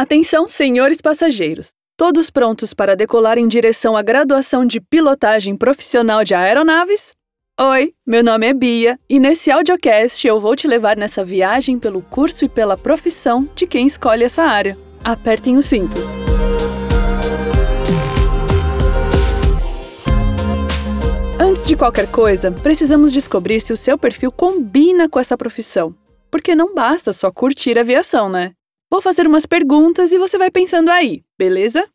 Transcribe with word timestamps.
Atenção, 0.00 0.48
senhores 0.48 0.98
passageiros! 1.02 1.74
Todos 1.94 2.30
prontos 2.30 2.72
para 2.72 2.96
decolar 2.96 3.36
em 3.36 3.46
direção 3.46 3.94
à 3.94 4.00
graduação 4.00 4.64
de 4.64 4.80
pilotagem 4.80 5.54
profissional 5.54 6.24
de 6.24 6.34
aeronaves? 6.34 7.12
Oi, 7.60 7.92
meu 8.06 8.24
nome 8.24 8.46
é 8.46 8.54
Bia 8.54 8.98
e 9.10 9.20
nesse 9.20 9.50
audiocast 9.50 10.26
eu 10.26 10.40
vou 10.40 10.56
te 10.56 10.66
levar 10.66 10.96
nessa 10.96 11.22
viagem 11.22 11.78
pelo 11.78 12.00
curso 12.00 12.46
e 12.46 12.48
pela 12.48 12.78
profissão 12.78 13.46
de 13.54 13.66
quem 13.66 13.86
escolhe 13.86 14.24
essa 14.24 14.42
área. 14.42 14.74
Apertem 15.04 15.58
os 15.58 15.66
cintos! 15.66 16.06
Antes 21.38 21.66
de 21.66 21.76
qualquer 21.76 22.10
coisa, 22.10 22.50
precisamos 22.50 23.12
descobrir 23.12 23.60
se 23.60 23.74
o 23.74 23.76
seu 23.76 23.98
perfil 23.98 24.32
combina 24.32 25.10
com 25.10 25.20
essa 25.20 25.36
profissão. 25.36 25.94
Porque 26.30 26.54
não 26.54 26.74
basta 26.74 27.12
só 27.12 27.30
curtir 27.30 27.78
aviação, 27.78 28.30
né? 28.30 28.52
Vou 28.90 29.00
fazer 29.00 29.24
umas 29.24 29.46
perguntas 29.46 30.12
e 30.12 30.18
você 30.18 30.36
vai 30.36 30.50
pensando 30.50 30.90
aí, 30.90 31.22
beleza? 31.38 31.88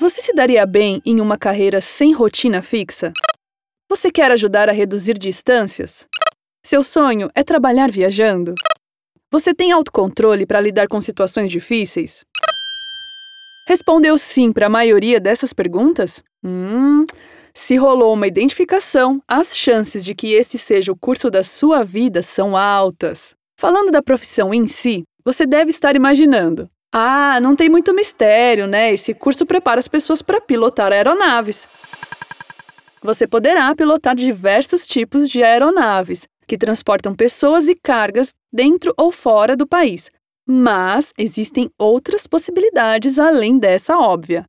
Você 0.00 0.22
se 0.22 0.32
daria 0.32 0.64
bem 0.64 1.02
em 1.04 1.20
uma 1.20 1.36
carreira 1.36 1.82
sem 1.82 2.14
rotina 2.14 2.62
fixa? 2.62 3.12
Você 3.86 4.10
quer 4.10 4.32
ajudar 4.32 4.70
a 4.70 4.72
reduzir 4.72 5.18
distâncias? 5.18 6.08
Seu 6.64 6.82
sonho 6.82 7.30
é 7.34 7.44
trabalhar 7.44 7.90
viajando? 7.90 8.54
Você 9.30 9.52
tem 9.54 9.70
autocontrole 9.70 10.46
para 10.46 10.62
lidar 10.62 10.88
com 10.88 10.98
situações 10.98 11.52
difíceis? 11.52 12.24
Respondeu 13.68 14.16
sim 14.16 14.52
para 14.54 14.66
a 14.66 14.70
maioria 14.70 15.20
dessas 15.20 15.52
perguntas? 15.52 16.22
Hum, 16.42 17.04
se 17.52 17.76
rolou 17.76 18.14
uma 18.14 18.26
identificação, 18.26 19.22
as 19.28 19.54
chances 19.54 20.06
de 20.06 20.14
que 20.14 20.32
esse 20.32 20.56
seja 20.56 20.90
o 20.90 20.96
curso 20.96 21.30
da 21.30 21.42
sua 21.42 21.84
vida 21.84 22.22
são 22.22 22.56
altas. 22.56 23.34
Falando 23.60 23.92
da 23.92 24.02
profissão 24.02 24.54
em 24.54 24.66
si, 24.66 25.04
você 25.32 25.46
deve 25.46 25.70
estar 25.70 25.94
imaginando: 25.94 26.68
ah, 26.92 27.38
não 27.40 27.54
tem 27.54 27.68
muito 27.68 27.94
mistério, 27.94 28.66
né? 28.66 28.92
Esse 28.92 29.14
curso 29.14 29.46
prepara 29.46 29.78
as 29.78 29.86
pessoas 29.86 30.20
para 30.20 30.40
pilotar 30.40 30.92
aeronaves. 30.92 31.68
Você 33.02 33.26
poderá 33.26 33.74
pilotar 33.74 34.14
diversos 34.16 34.86
tipos 34.86 35.30
de 35.30 35.42
aeronaves 35.42 36.26
que 36.46 36.58
transportam 36.58 37.14
pessoas 37.14 37.68
e 37.68 37.76
cargas 37.76 38.30
dentro 38.52 38.92
ou 38.98 39.12
fora 39.12 39.56
do 39.56 39.66
país, 39.66 40.10
mas 40.46 41.12
existem 41.16 41.70
outras 41.78 42.26
possibilidades 42.26 43.18
além 43.18 43.56
dessa 43.56 43.96
óbvia. 43.96 44.44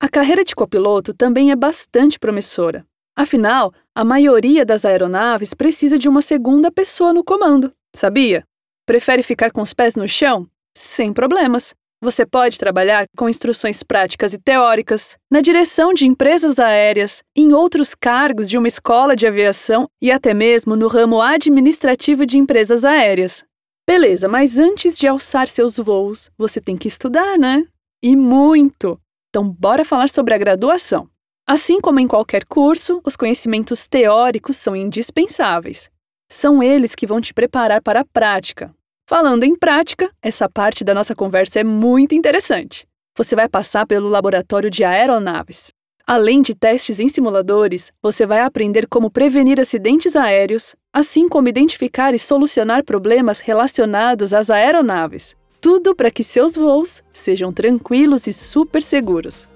A 0.00 0.08
carreira 0.08 0.44
de 0.44 0.56
copiloto 0.56 1.14
também 1.14 1.52
é 1.52 1.56
bastante 1.56 2.18
promissora. 2.18 2.84
Afinal, 3.16 3.72
a 3.94 4.04
maioria 4.04 4.64
das 4.64 4.84
aeronaves 4.84 5.54
precisa 5.54 5.96
de 5.96 6.08
uma 6.08 6.20
segunda 6.20 6.70
pessoa 6.70 7.14
no 7.14 7.24
comando, 7.24 7.72
sabia? 7.94 8.44
Prefere 8.86 9.24
ficar 9.24 9.50
com 9.50 9.62
os 9.62 9.74
pés 9.74 9.96
no 9.96 10.06
chão? 10.06 10.48
Sem 10.72 11.12
problemas. 11.12 11.74
Você 12.00 12.24
pode 12.24 12.56
trabalhar 12.56 13.06
com 13.16 13.28
instruções 13.28 13.82
práticas 13.82 14.32
e 14.32 14.38
teóricas, 14.38 15.16
na 15.28 15.40
direção 15.40 15.92
de 15.92 16.06
empresas 16.06 16.60
aéreas, 16.60 17.20
em 17.34 17.52
outros 17.52 17.96
cargos 17.96 18.48
de 18.48 18.56
uma 18.56 18.68
escola 18.68 19.16
de 19.16 19.26
aviação 19.26 19.88
e 20.00 20.12
até 20.12 20.32
mesmo 20.32 20.76
no 20.76 20.86
ramo 20.86 21.20
administrativo 21.20 22.24
de 22.24 22.38
empresas 22.38 22.84
aéreas. 22.84 23.44
Beleza, 23.88 24.28
mas 24.28 24.56
antes 24.56 24.96
de 24.96 25.08
alçar 25.08 25.48
seus 25.48 25.78
voos, 25.78 26.30
você 26.38 26.60
tem 26.60 26.76
que 26.76 26.86
estudar, 26.86 27.36
né? 27.36 27.66
E 28.00 28.14
muito! 28.14 29.00
Então, 29.30 29.48
bora 29.48 29.84
falar 29.84 30.08
sobre 30.08 30.32
a 30.32 30.38
graduação. 30.38 31.08
Assim 31.44 31.80
como 31.80 31.98
em 31.98 32.06
qualquer 32.06 32.44
curso, 32.44 33.00
os 33.04 33.16
conhecimentos 33.16 33.88
teóricos 33.88 34.56
são 34.56 34.76
indispensáveis. 34.76 35.90
São 36.30 36.62
eles 36.62 36.94
que 36.94 37.06
vão 37.06 37.20
te 37.20 37.32
preparar 37.32 37.80
para 37.80 38.00
a 38.00 38.04
prática. 38.04 38.75
Falando 39.08 39.44
em 39.44 39.54
prática, 39.54 40.10
essa 40.20 40.48
parte 40.48 40.82
da 40.82 40.92
nossa 40.92 41.14
conversa 41.14 41.60
é 41.60 41.64
muito 41.64 42.12
interessante. 42.12 42.84
Você 43.16 43.36
vai 43.36 43.48
passar 43.48 43.86
pelo 43.86 44.08
laboratório 44.08 44.68
de 44.68 44.82
aeronaves. 44.82 45.68
Além 46.04 46.42
de 46.42 46.56
testes 46.56 46.98
em 46.98 47.06
simuladores, 47.06 47.92
você 48.02 48.26
vai 48.26 48.40
aprender 48.40 48.88
como 48.88 49.08
prevenir 49.08 49.60
acidentes 49.60 50.16
aéreos, 50.16 50.74
assim 50.92 51.28
como 51.28 51.46
identificar 51.46 52.14
e 52.14 52.18
solucionar 52.18 52.84
problemas 52.84 53.38
relacionados 53.38 54.34
às 54.34 54.50
aeronaves. 54.50 55.36
Tudo 55.60 55.94
para 55.94 56.10
que 56.10 56.24
seus 56.24 56.56
voos 56.56 57.00
sejam 57.12 57.52
tranquilos 57.52 58.26
e 58.26 58.32
super 58.32 58.82
seguros. 58.82 59.46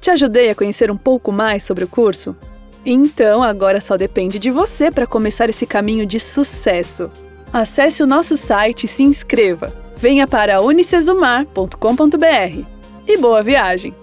Te 0.00 0.10
ajudei 0.10 0.50
a 0.50 0.56
conhecer 0.56 0.90
um 0.90 0.98
pouco 0.98 1.30
mais 1.30 1.62
sobre 1.62 1.84
o 1.84 1.88
curso? 1.88 2.36
Então 2.84 3.44
agora 3.44 3.80
só 3.80 3.96
depende 3.96 4.40
de 4.40 4.50
você 4.50 4.90
para 4.90 5.06
começar 5.06 5.48
esse 5.48 5.66
caminho 5.66 6.04
de 6.04 6.18
sucesso. 6.18 7.08
Acesse 7.52 8.02
o 8.02 8.06
nosso 8.06 8.36
site 8.36 8.84
e 8.84 8.88
se 8.88 9.02
inscreva. 9.02 9.72
Venha 9.96 10.26
para 10.26 10.60
unicesumar.com.br. 10.60 12.64
E 13.06 13.16
boa 13.16 13.42
viagem! 13.42 13.94